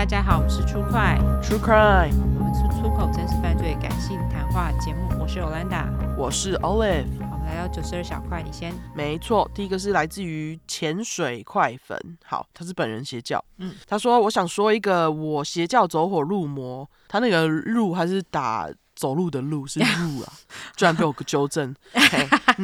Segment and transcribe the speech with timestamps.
[0.00, 5.06] 大家好，我们是出快 True Crime，我们是出口真实犯罪感性谈话节目。
[5.20, 7.04] 我是 Olanda，我是 Olive。
[7.20, 8.72] 好，我们来到九十二小块，你先。
[8.94, 12.00] 没错，第一个是来自于潜水快粉。
[12.24, 13.44] 好，他是本人邪教。
[13.58, 20.30] 嗯，他说我想说一个我邪教走火入魔，他那个入还是打走路的路是路啊，
[20.76, 21.74] 居然被我纠正。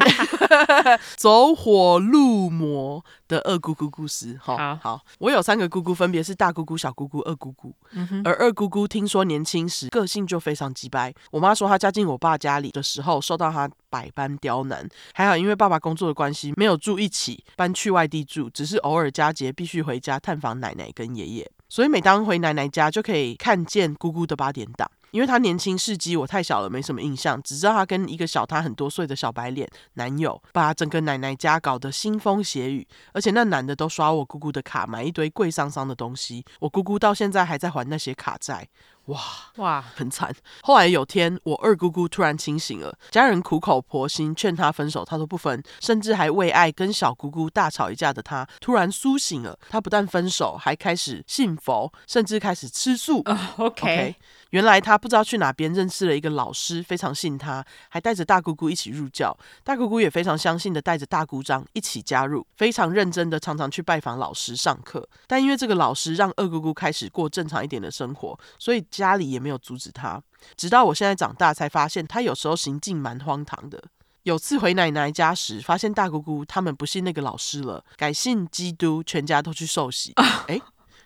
[1.17, 7.75] 走火入魔的二姑姑故事，好好，好，我有三个姑姑，分别是大姑姑、小姑姑、二姑姑。
[8.23, 24.91] 而二姑姑听说年轻时个性就非常急掰，我妈说她嫁进我爸家里的时候受到他百般刁难，还好因为爸爸工作的关系没有住一起，搬去外地住，只是偶尔佳节必须回家探访奶奶跟爷爷，所以每当回奶奶家就可以看见姑姑的八点档。
[25.17, 38.69] 因为他年轻事迹，我太小了，没什么印象，只知道他跟一个小他很多岁的小白脸男友，把整个奶奶家搞得腥风血雨，而且那男的都刷我姑姑的卡，买一堆贵桑桑的东西，我姑姑到现在还在还那些卡债。
[39.07, 39.21] 哇
[39.57, 40.35] 哇，很惨。
[40.63, 49.57] 后来有天，我二姑姑突然清醒了，家人苦口婆心劝她分手，她都不分，甚至还为爱跟小姑姑大吵一架的她，突然苏醒了。
[49.69, 53.23] 她不但分手，还开始信佛，甚至开始吃素。
[53.23, 54.15] Uh, OK，, okay
[54.51, 59.37] 原来她不知道去哪边认识了一个老师，非常信他，还带着大姑姑一起入教。
[59.63, 65.09] 大姑姑也非常相信的，带着大姑丈一起加入，非常认真的，常常去拜访老师上课。
[65.29, 68.85] 但因为这个老师让二姑姑开始过正常一点的生活，所以。
[68.99, 70.23] 家里也没有阻止他，
[70.57, 73.83] 直到我现在长大才发现，他有时候行径蛮荒唐的。
[74.25, 80.13] 有次回奶奶家时，发现大姑姑他们不信那个老师了，改信基督，全家都去受洗。
[80.49, 80.61] 哎，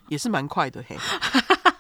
[0.09, 0.97] 也是蛮快的嘿，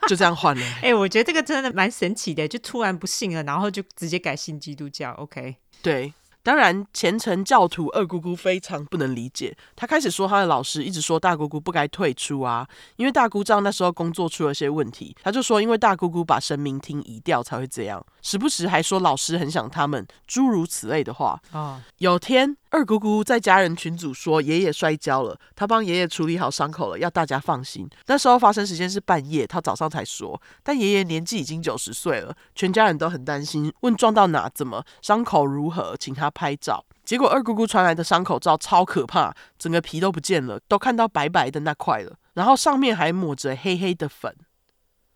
[0.06, 0.62] 就这样换了。
[0.82, 5.12] 哎，我觉得这个真的蛮神奇的，就突然不信了，然后就直接改信基督教。
[5.12, 6.12] OK，对。
[6.42, 9.56] 当然，虔诚教徒二姑姑非常不能理解。
[9.76, 12.66] 她开始说，她的老师一直说大姑姑不该退出啊，
[12.96, 15.14] 因为大姑丈那时候工作出了些问题。
[15.22, 21.40] 她就说，因为大姑姑把神明厅移掉才会这样，时不时还说老师很想他们，诸如此类的话。
[21.52, 22.56] 啊，有天。
[22.70, 27.88] 二姑姑在家人群组说爷爷摔跤了，她帮爷爷处理好伤口了，要大家放心。
[28.06, 30.40] 那时候发生时间是半夜，她早上才说。
[30.62, 36.84] 但爷爷年纪已经九十岁了，全家人都很担心，问撞到哪、怎么、伤口如何，请他拍照。
[37.04, 44.36] 结果二姑姑传来的伤口照超可怕，整个皮都不见了，都看到白白的那块了，然后上面还抹着黑黑的粉。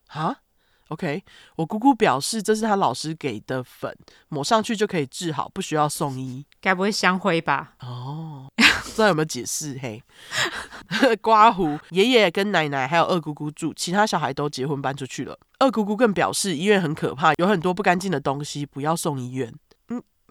[0.08, 0.38] 啊
[0.88, 1.22] ？OK，
[1.56, 3.96] 我姑姑表示这是她老师给的粉，
[4.28, 6.44] 抹上去就可以治好，不需要送医。
[6.60, 7.74] 该不会香灰吧？
[7.80, 9.78] 哦， 不知道有没有解释？
[9.80, 10.02] 嘿，
[11.20, 15.38] 刮胡，爷爷跟奶奶还有二姑姑住，其他小孩都结婚搬出去了。
[15.58, 19.52] 二姑姑更表示医院很可怕，有很多不干净的东西，不要送医院。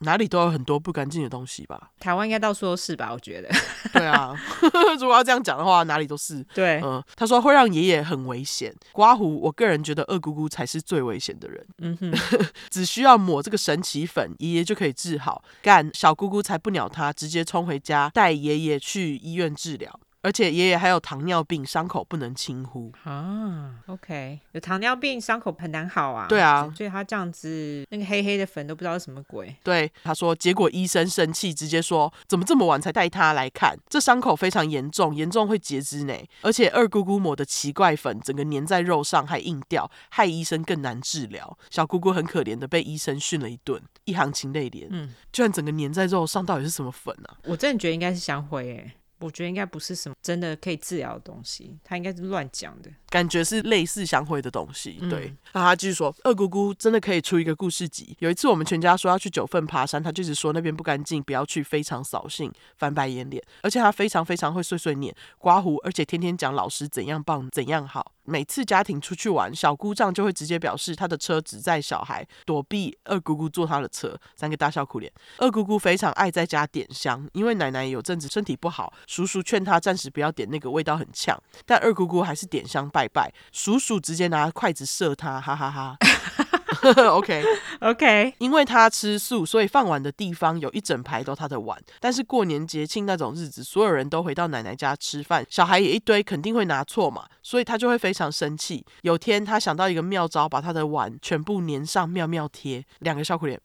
[0.03, 1.90] 哪里都有很多不干净的东西吧？
[2.00, 3.09] 台湾应该到处都是吧？
[3.12, 3.50] 我觉得。
[3.94, 4.34] 对啊，
[5.00, 6.46] 如果要这样讲的话，哪里都是。
[6.53, 8.74] 对，嗯，他说会让爷爷很危险。
[8.91, 11.66] 刮胡，我个人觉得二姑姑才是最危险的人。
[11.80, 12.14] 嗯哼，
[12.69, 15.44] 只需要抹这个神奇粉，爷爷就可以治好。
[15.62, 20.00] 干，小姑姑才不鸟他，直接冲回家带爷爷去医院治疗。
[20.23, 23.75] 而且爷爷还有糖尿病，伤口不能轻忽啊。
[23.88, 26.25] OK，有糖尿病，伤口很难好啊。
[26.28, 29.53] 对啊，所以他这样子，那个黑黑的粉都不知道是什么鬼。
[29.61, 33.78] 对，他说，结果医生生气，直接说，怎么这么晚才带他来看？
[33.89, 36.13] 这伤口非常严重，严重会截肢呢。
[36.41, 41.57] 而且二姑姑抹的奇怪粉，整个粘在肉上还硬掉，害医生更难治疗。
[41.69, 44.88] 小姑姑很可怜的被医生训了一顿，一行情泪连。
[44.90, 47.35] 嗯，居然整个粘在肉上，到底是什么粉啊？
[47.44, 48.91] 我真的觉得应该是香灰诶。
[49.23, 55.00] 我觉得应该不是什么真的可以治疗的东西，他应该是乱讲的，感觉是类似相会的东西。
[55.09, 58.16] 对，嗯、那他继续说，二姑姑真的可以出一个故事集。
[58.19, 63.41] 有一次我们全家说要去九份爬山，他就是说那边不干净，不要去，非常扫兴，翻白眼脸。
[63.61, 68.12] 而且他非常非常会碎碎念、刮胡，而且天天讲老师怎样棒、怎样好。
[68.25, 74.17] 每次家庭出去玩，小姑丈就会直接表示他的车只载小孩，躲避二姑姑坐他的车。
[74.35, 75.11] 三个大笑苦脸。
[75.38, 83.34] 二姑姑非常爱在家点香，因为奶奶有阵子身体不好，叔叔劝她暂时不要点那个味道很呛，但二姑姑还是点香拜拜。
[83.52, 86.59] 叔叔直接拿筷子射她，哈哈哈，哈。
[87.11, 87.43] OK
[87.81, 91.81] OK，因为他吃素，所以放碗的地方有一整排都他的碗。
[91.99, 98.85] 但是过年节庆那种日子，所有人都回到奶奶家吃饭，小孩也一堆，肯定会拿错嘛，所以他就会非常生气。
[99.02, 103.59] 有天他想到一个妙招，把他的碗全部粘上妙妙贴，两个笑苦脸，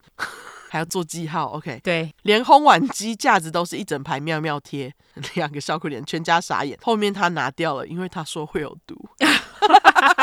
[0.69, 1.47] 还要做记号。
[1.53, 4.93] OK，对，连烘碗机架子都是一整排妙妙贴，
[5.35, 6.79] 两个笑苦脸，全家傻眼。
[6.83, 8.97] 后面他拿掉了，因为他说会有毒。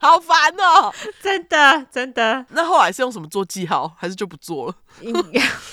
[0.00, 0.92] 好烦哦，
[1.22, 2.44] 真的真的。
[2.50, 4.74] 那后来是用什么做记号，还是就不做了？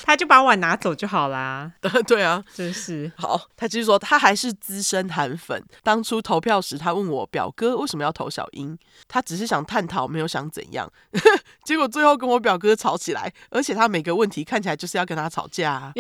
[0.04, 1.72] 他就把碗拿走就好啦。
[2.08, 3.40] 对啊，真是好。
[3.56, 5.64] 他继续说，他还是资深韩粉。
[5.84, 8.78] 当初投票时，他问我表哥为什么要投小英，
[9.08, 10.92] 他只是想探讨，没有想怎样。
[11.66, 15.94] 结果最后跟我表哥吵起来，而且他每个问题看起来就是要跟他吵架啊。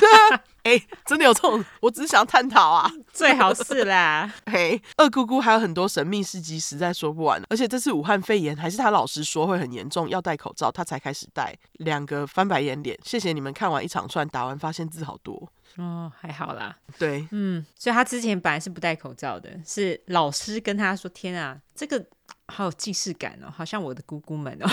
[0.66, 1.64] 哎、欸，真的有这种？
[1.80, 4.28] 我只是想探讨啊，最好是啦。
[4.50, 7.40] 嘿，二姑姑还有很多神秘事迹，实在说不完。
[7.48, 11.56] 而且这次武汉肺炎还是他老师说会很严重，要戴口罩，他才开始戴。
[11.74, 12.98] 两个翻白眼脸。
[13.04, 15.48] 谢谢你们看完一场串，打完发现字好多。
[15.76, 16.74] 哦，还好啦。
[16.98, 22.04] 对，嗯，所以他之前本来是不戴口罩的，是老师跟他说：“天啊，这个
[22.48, 24.68] 好有既视感哦，好像我的姑姑们哦。”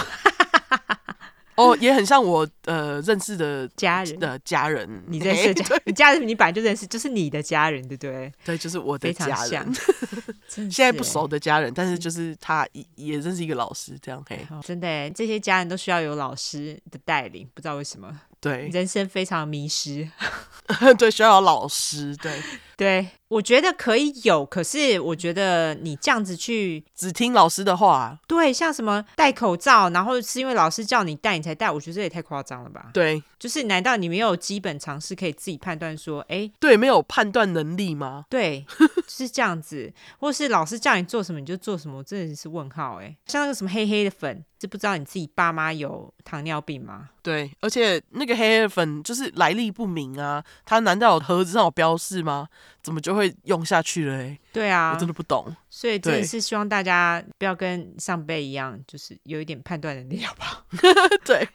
[1.56, 8.32] 哦，也很像我呃认识的家人的家人，你认识的 你家人，你本来就认识，就是你的家人，对不对？
[8.44, 9.74] 对，就是我的家人。
[10.48, 14.40] 现在不熟的家人，但是就是他也也认识一个老师，这样可以。
[14.64, 18.22] 真的，这些家人都需要有老师的带领，不知道为什么。
[18.40, 20.08] 对，人生非常迷失。
[20.98, 22.16] 对，需要有老师。
[22.18, 22.42] 对，
[22.76, 23.08] 对。
[23.34, 32.92] 我觉得可以有，可是我觉得你这样子去只听老师的话，对，像什么戴口罩，然后是因为老师叫你戴你才戴，我觉得这也太夸张了吧？
[32.94, 38.26] 对，就是难道你没有基本常识可以自己判断说，哎，对，没有判断能力吗？
[38.30, 38.64] 对，
[39.08, 43.18] 是这样子，或是老师叫你做什么你就做什么，我真的是问号哎。
[43.26, 47.10] 像那个什么黑黑的粉，是不知道你自己爸妈有糖尿病吗？
[47.24, 52.48] 对，而且那个黑黑的粉就是来历不明啊，它难道有盒子上有标示吗？
[52.82, 54.16] 怎么就会用下去了？
[54.16, 55.56] 哎，对啊，我真的不懂。
[55.70, 60.64] 所以真的是希望大家不要跟上辈一样，就是有一点判断能力，好不好？
[61.26, 61.48] 对，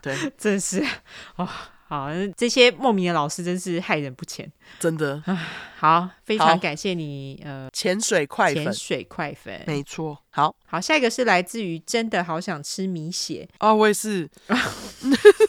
[0.00, 0.84] 对，真是
[1.36, 1.48] 哦，
[1.86, 5.22] 好，这些莫名的老师真是害人不浅，真的。
[5.76, 10.18] 好，非常感谢你，呃，潜水快粉，潜水快粉，没错。
[10.30, 14.28] 好，好，下一个是来自于真的好想吃米血啊，我也是。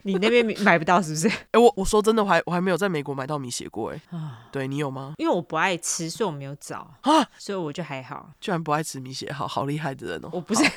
[0.04, 1.28] 你那边买不到是不是？
[1.28, 4.00] 哎、欸，我我说真的，我还我还没有在美国买到米血过哎。
[4.10, 5.14] 啊，对你有吗？
[5.18, 8.30] 因为我不爱吃，所以我没有找啊，所以我就还好。
[8.40, 10.30] 居然不爱吃米血，好好厉害的人哦！
[10.32, 10.62] 我不是。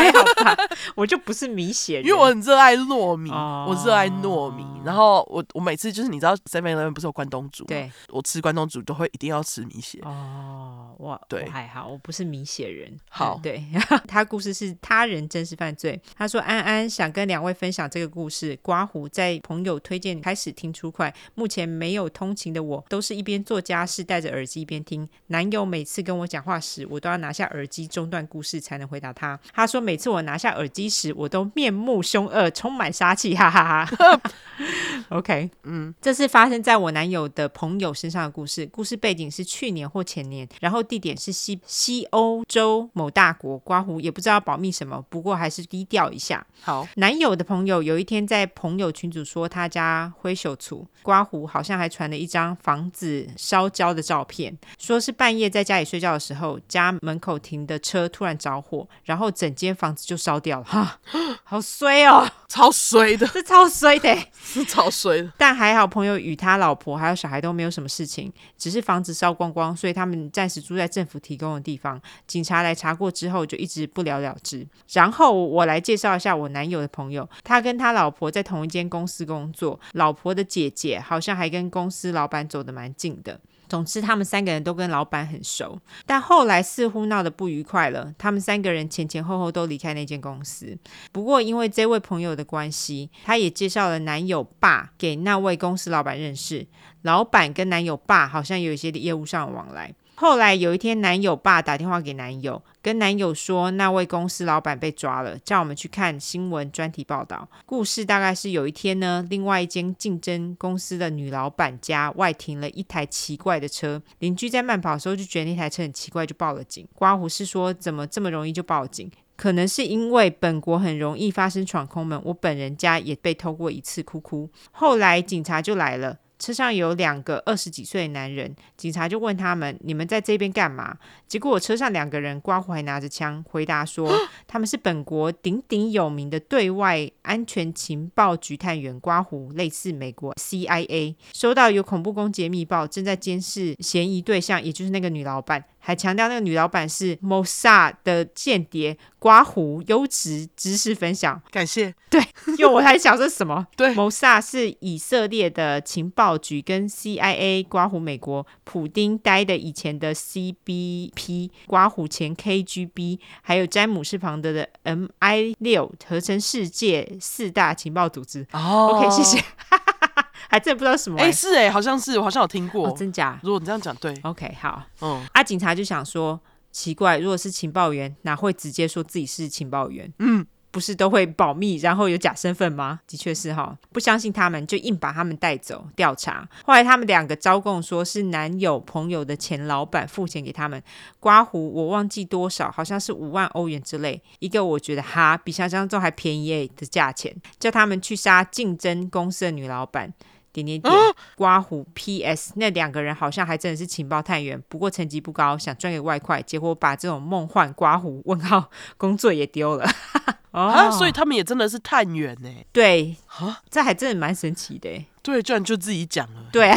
[0.00, 0.56] 还好吧，
[0.96, 4.64] 我就不是米血人，因为我很热爱糯米，哦、我热爱糯米。
[4.84, 9.98] 然后我我每次就是你知道 Seven Eleven 不是有关东煮，对，我吃关东煮都会一定要吃米血。
[10.02, 12.98] 哦，哇对我还好，我不是米血人。
[13.10, 13.64] 好，嗯、对，
[14.08, 16.00] 他故事是他人真实犯罪。
[16.16, 18.58] 他说安安想跟两位分享这个故事。
[18.62, 25.06] 刮胡在朋友推荐开始听出快，目前没有通勤的我，都是一边做家事戴着耳机一边听。
[25.26, 29.38] 男友每次跟我讲话时，我都要拿下耳机中断故事才能回答他。
[29.52, 34.20] 他说每次我拿下耳机时，我都面目凶恶，充满杀气，哈哈哈。
[35.08, 38.66] OK，嗯，这是发生在我男友的朋友身上的故事。
[38.66, 43.58] 故事背景是去年或前年，然后地点是西西欧洲某大国。
[43.58, 46.46] 刮胡也不知道保密什么，不过还是低调一下。
[46.60, 60.64] 好，男友的朋友有一天在朋友群组说他家灰熊厝，刮胡好像还传了一张房子烧焦的照片，说是半夜在家里睡觉的时候，家门口停的车突然着火，然后整间房子就烧掉了。
[60.64, 61.00] 哈，
[61.42, 65.32] 好衰哦，超衰的， 这超衰的， 是超衰的。
[65.38, 71.98] 但还好，朋友与他老婆还有小孩都没有什么事情，只是房子烧光光，所以他们暂时住在政府提供的地方。
[72.26, 74.66] 警察来查过之后，就一直不了了之。
[74.92, 83.40] 然后我来介绍一下我男友的朋友，他跟他老婆在同一间公司工作，老婆的姐姐好像还跟公司老板走得蛮近的。
[83.70, 88.12] 总之，他们三个人都跟老板很熟，但后来似乎闹得不愉快了。
[88.18, 90.76] 他们三个人前前后后都离开那间公司。
[91.12, 96.66] 不过，因为这位朋友的关系，他也介绍了男友爸给那位公司老板认识。
[97.02, 99.94] 老板跟男友爸好像有一些业务上的往来。
[100.20, 107.48] 后来有一天，男友爸打电话给男友，跟男友说那位公司老板被抓了，叫我们去看新闻专题报道。
[107.64, 116.86] 故事大概是有一天呢，另外一间竞争公司的女老板家外停了一台奇怪的车，邻居在慢跑的时候就觉得那台车很奇怪，就报了警。
[116.94, 119.10] 刮胡是说怎么这么容易就报警？
[119.36, 124.50] 可能是因为本国很容易发生闯空门，我本人家也被偷过一次，哭哭。
[124.70, 126.18] 后来警察就来了。
[126.40, 130.96] 车上有两个二十几岁的男人，警察就问他们：“你们在这边干嘛？”
[131.28, 134.10] 结果我车上两个人刮胡还拿着枪，回答说
[134.48, 145.62] ：“他们是本国鼎鼎有名的对外安全情报局探员，刮胡类似美国 CIA，收到有恐怖攻击的密报，正在监视嫌疑对象，也就是那个女老板。
[145.80, 151.94] 还强调那个女老板是 Mossad 的间谍，刮胡优质知识分享，感谢。
[152.08, 152.20] 对，
[152.58, 153.66] 因为我还想说什么？
[153.76, 168.46] 对，Mossad 是以色列的情报局，跟 CIA 刮胡美国普丁待的以前的 CBP 刮胡前 KGB，还有詹姆斯庞德的 MI 六合成世界四大情报组织。
[168.52, 169.42] 哦，OK，谢谢。
[170.50, 171.26] 还真不知道什么、欸？
[171.26, 173.38] 哎，是哎、欸，好像是，我好像有听过，哦、真假？
[173.44, 176.40] 如果你这样讲，对，OK，好，嗯，啊，警察就想说，
[176.72, 180.12] 奇怪，如果是情报员，哪会直接说自己是情报员？
[180.18, 182.98] 嗯，不是都会保密，然后有假身份吗？
[183.06, 186.48] 的确是哈，不相信他们，就硬把他们带走调查。
[186.64, 190.82] 后来他们两个招供，说是男友朋友的前老板付钱给他们
[191.20, 200.12] 刮胡，我忘记多少，好像是五万欧元之类，一个我觉得哈比想象中还便宜的价钱，叫他们去杀竞争公司的女老板。
[200.52, 200.94] 点点点，
[201.36, 201.86] 刮胡。
[201.94, 202.52] P.S.
[202.56, 209.84] 那两个人好像还真的是情报探员，不过成绩不高，想赚个外快，结果把这种梦幻刮胡问号工作也丢了。
[210.50, 212.48] 啊、哦，所以他们也真的是探员呢？
[212.72, 214.90] 对，啊这还真的蛮神奇的。
[215.22, 216.48] 对，居然就自己讲了。
[216.50, 216.76] 对啊，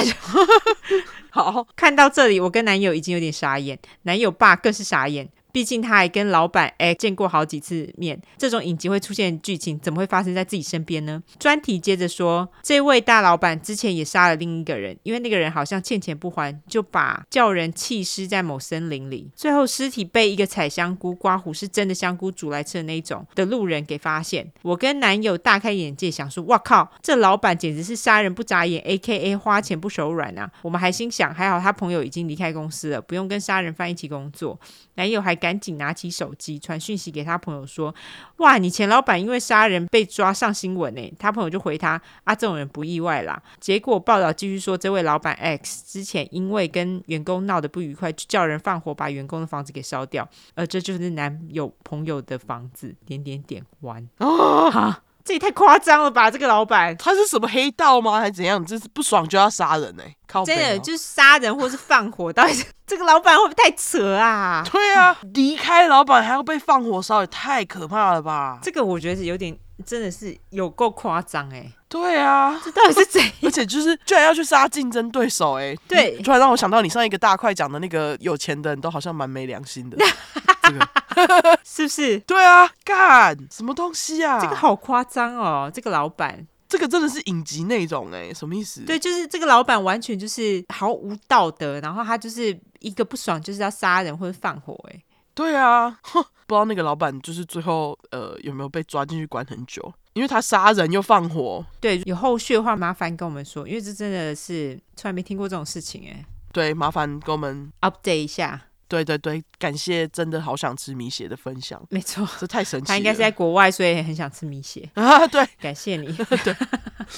[1.32, 5.28] 好，看到这里，我跟男友已经有点傻眼，男友爸更是傻眼。
[5.54, 11.22] 毕竟他还跟老板哎见过好几次面，这种影集会出现剧情，怎么会发生在自己身边呢？
[11.40, 24.52] 专题接着说，这位大老板之前也杀了另一个人，因为那个人好像欠钱不还，就把叫人弃尸在某森林里，最后尸体被一个采香菇刮胡是真的香菇煮来吃的那一种的路人给发现。
[24.64, 30.52] 我跟男友大开眼界，想说哇靠，这老板简直是杀人不眨眼，AKA 花钱不手软啊！
[30.64, 34.60] 我们还心想，还好他朋友已经离开公司了，不用跟杀人犯一起工作。
[34.96, 37.94] 男友还赶紧拿起手机传讯息给他朋友说
[38.40, 52.96] ：“哇，你前老板因为杀人被抓上新闻呢。”他朋友就回他：“啊，这种人不意外啦。”结果报道继续说，这位老板 X 之前因为跟员工闹得不愉快，就叫人放火把员工的房子给烧掉，而这就是男友朋友的房子。
[53.06, 55.04] 点点点完啊，哈。
[55.24, 56.30] 这也太夸张了吧！
[56.30, 58.20] 这个老板他是什么黑道吗？
[58.20, 58.64] 还是怎样？
[58.66, 60.16] 就是不爽就要杀人呢、欸？
[60.28, 64.64] 靠、喔，真的就是杀人或是放火，到底是 这个老板会不会太扯啊？
[64.72, 68.60] 对啊，离开老板还要被放火烧，也太可怕了吧！
[68.62, 71.72] 这个我觉得是有点，真的是有够夸张哎。
[71.88, 73.32] 对啊，这到底是谁？
[73.44, 75.76] 而且就是居然要去杀竞争对手哎！
[75.88, 79.98] 对，突然让我想到你上一个大块讲的那个有钱的人都好像蛮没良心的。
[80.64, 80.80] 这个
[81.64, 82.20] 是不是？
[82.20, 84.40] 对啊，干什么东西啊？
[84.40, 85.72] 这个好夸张哦！
[85.74, 88.82] 这个老板，这个真的是影集那种哎，什么意思？
[88.82, 95.02] 对，就是这个老板完全就是毫无道德，然后他就是一个不爽就是要杀人或者放火哎。
[95.36, 99.94] 对啊，哼，不知道那个老板就是最后呃有没有被抓进去关很久？
[100.14, 101.66] 因为他杀人又放火。
[101.80, 106.24] 对，有后续的话麻烦跟我们说，因为这真的是从来没听过这种事情哎。
[106.52, 108.62] 对，麻烦跟我们 update 一下。
[108.88, 112.88] 对对对，感谢真的好想吃米血的分享，没错，这太神奇了。
[112.88, 115.26] 他应该是在国外，所以很想吃米血啊。
[115.28, 116.08] 对，感谢你。
[116.44, 116.56] 对，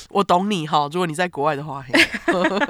[0.10, 0.90] 我懂你哈。
[0.92, 1.86] 如果你在国外的话，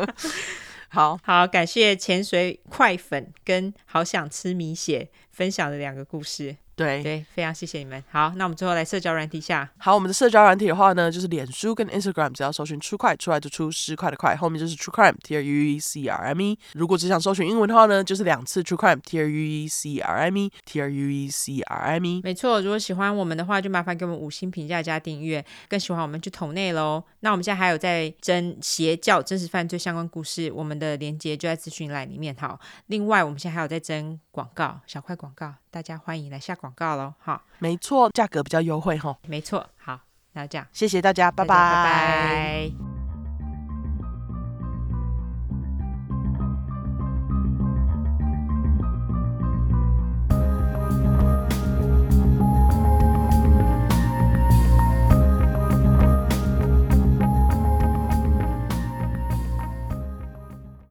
[0.90, 6.56] 好好感谢潜水快粉跟好想吃米血分享的两个故事。
[6.76, 8.04] 对对，非常谢谢你们。
[8.12, 9.70] 好，那我们最后来社交软体下。
[9.78, 16.60] 好，我们的社交软体的话呢，就是脸书跟 Instagram，只要搜寻 True 块出来就出十块的块，后面就是 True Crime，T R U E C R M E。
[16.74, 22.06] 如果只想搜寻英文的话呢，就是两次 True Crime，T R U E C R M E，T R U E C R M
[22.06, 22.22] E。
[22.24, 25.44] 没错，如果喜欢我们的话，就麻烦给我们五星评价加订阅。
[25.70, 27.02] 更喜欢我们就投内喽。
[27.22, 32.36] 那我们现在还有在征邪教真实犯罪相关故事，我们的链接就在资讯栏里面。
[32.38, 35.54] 好，另外我们现在还有在征广告，小块广告。
[35.72, 37.14] 大家欢迎来下广告喽！
[37.20, 39.18] 好，没错，价格比较优惠哈。
[39.28, 40.00] 没错，好，
[40.34, 42.95] 那这样，谢谢大家，拜拜，拜拜。